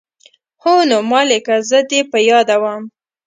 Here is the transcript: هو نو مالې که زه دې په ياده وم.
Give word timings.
هو 0.61 0.73
نو 0.89 0.97
مالې 1.09 1.39
که 1.45 1.55
زه 1.69 1.79
دې 1.89 1.99
په 2.11 2.17
ياده 2.29 2.55
وم. 2.63 2.83